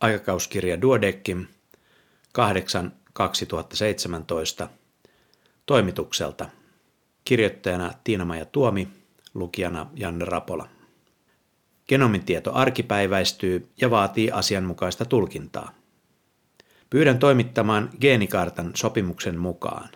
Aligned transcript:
aikakauskirja 0.00 0.82
Duodeckim 0.82 1.46
8 2.32 2.92
2017 3.12 4.68
toimitukselta. 5.66 6.48
Kirjoittajana 7.24 7.92
Tiina-Maja 8.04 8.44
Tuomi, 8.44 8.88
lukijana 9.34 9.86
Janne 9.94 10.24
Rapola. 10.24 10.68
Genomin 11.88 12.24
tieto 12.24 12.52
arkipäiväistyy 12.54 13.68
ja 13.80 13.90
vaatii 13.90 14.30
asianmukaista 14.30 15.04
tulkintaa. 15.04 15.74
Pyydän 16.90 17.18
toimittamaan 17.18 17.90
geenikartan 18.00 18.70
sopimuksen 18.74 19.38
mukaan. 19.38 19.88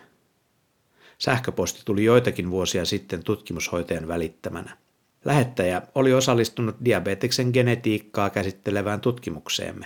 Sähköposti 1.17 1.81
tuli 1.85 2.03
joitakin 2.03 2.51
vuosia 2.51 2.85
sitten 2.85 3.23
tutkimushoitajan 3.23 4.07
välittämänä. 4.07 4.77
Lähettäjä 5.25 5.81
oli 5.95 6.13
osallistunut 6.13 6.75
diabeteksen 6.85 7.49
genetiikkaa 7.53 8.29
käsittelevään 8.29 9.01
tutkimukseemme. 9.01 9.85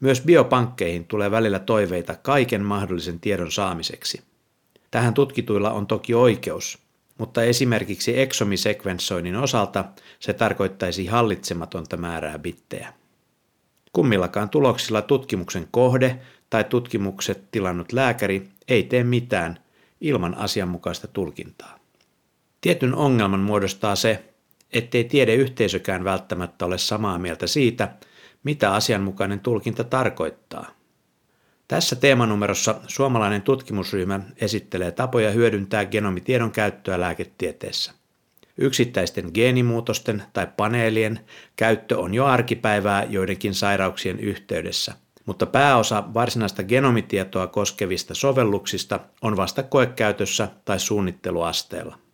Myös 0.00 0.20
biopankkeihin 0.20 1.04
tulee 1.04 1.30
välillä 1.30 1.58
toiveita 1.58 2.14
kaiken 2.22 2.64
mahdollisen 2.64 3.20
tiedon 3.20 3.52
saamiseksi. 3.52 4.22
Tähän 4.90 5.14
tutkituilla 5.14 5.70
on 5.70 5.86
toki 5.86 6.14
oikeus, 6.14 6.78
mutta 7.18 7.42
esimerkiksi 7.42 8.20
eksomisekvensoinnin 8.20 9.36
osalta 9.36 9.84
se 10.20 10.32
tarkoittaisi 10.32 11.06
hallitsematonta 11.06 11.96
määrää 11.96 12.38
bittejä. 12.38 12.92
Kummillakaan 13.92 14.48
tuloksilla 14.50 15.02
tutkimuksen 15.02 15.68
kohde 15.70 16.18
tai 16.50 16.64
tutkimukset 16.64 17.50
tilannut 17.50 17.92
lääkäri 17.92 18.48
ei 18.68 18.82
tee 18.82 19.04
mitään 19.04 19.58
ilman 20.00 20.34
asianmukaista 20.34 21.08
tulkintaa. 21.08 21.75
Tietyn 22.66 22.94
ongelman 22.94 23.40
muodostaa 23.40 23.96
se, 23.96 24.24
ettei 24.72 25.04
tiedeyhteisökään 25.04 26.04
välttämättä 26.04 26.66
ole 26.66 26.78
samaa 26.78 27.18
mieltä 27.18 27.46
siitä, 27.46 27.88
mitä 28.44 28.72
asianmukainen 28.72 29.40
tulkinta 29.40 29.84
tarkoittaa. 29.84 30.70
Tässä 31.68 31.96
teemanumerossa 31.96 32.80
suomalainen 32.86 33.42
tutkimusryhmä 33.42 34.20
esittelee 34.36 34.90
tapoja 34.90 35.30
hyödyntää 35.30 35.84
genomitiedon 35.84 36.50
käyttöä 36.50 37.00
lääketieteessä. 37.00 37.92
Yksittäisten 38.58 39.30
geenimuutosten 39.34 40.22
tai 40.32 40.46
paneelien 40.56 41.20
käyttö 41.56 41.98
on 41.98 42.14
jo 42.14 42.24
arkipäivää 42.24 43.04
joidenkin 43.04 43.54
sairauksien 43.54 44.20
yhteydessä, 44.20 44.94
mutta 45.26 45.46
pääosa 45.46 46.04
varsinaista 46.14 46.62
genomitietoa 46.62 47.46
koskevista 47.46 48.14
sovelluksista 48.14 49.00
on 49.22 49.36
vasta 49.36 49.62
koekäytössä 49.62 50.48
tai 50.64 50.80
suunnitteluasteella. 50.80 52.05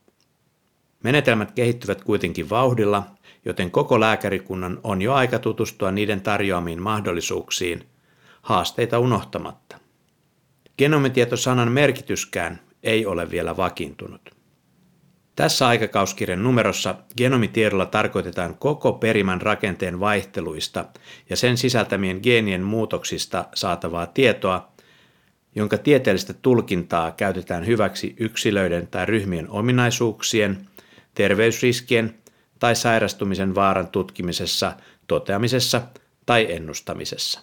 Menetelmät 1.02 1.52
kehittyvät 1.52 2.04
kuitenkin 2.04 2.50
vauhdilla, 2.50 3.02
joten 3.44 3.70
koko 3.70 4.00
lääkärikunnan 4.00 4.80
on 4.84 5.02
jo 5.02 5.14
aika 5.14 5.38
tutustua 5.38 5.90
niiden 5.90 6.20
tarjoamiin 6.20 6.82
mahdollisuuksiin, 6.82 7.88
haasteita 8.42 8.98
unohtamatta. 8.98 9.76
Genomitietosanan 10.78 11.72
merkityskään 11.72 12.60
ei 12.82 13.06
ole 13.06 13.30
vielä 13.30 13.56
vakiintunut. 13.56 14.30
Tässä 15.36 15.66
aikakauskirjan 15.68 16.42
numerossa 16.42 16.94
genomitiedolla 17.16 17.86
tarkoitetaan 17.86 18.54
koko 18.54 18.92
perimän 18.92 19.40
rakenteen 19.40 20.00
vaihteluista 20.00 20.84
ja 21.30 21.36
sen 21.36 21.56
sisältämien 21.56 22.20
geenien 22.22 22.62
muutoksista 22.62 23.44
saatavaa 23.54 24.06
tietoa, 24.06 24.72
jonka 25.54 25.78
tieteellistä 25.78 26.32
tulkintaa 26.32 27.10
käytetään 27.10 27.66
hyväksi 27.66 28.14
yksilöiden 28.18 28.86
tai 28.86 29.06
ryhmien 29.06 29.50
ominaisuuksien, 29.50 30.66
terveysriskien 31.14 32.18
tai 32.58 32.76
sairastumisen 32.76 33.54
vaaran 33.54 33.88
tutkimisessa, 33.88 34.76
toteamisessa 35.06 35.82
tai 36.26 36.52
ennustamisessa. 36.52 37.40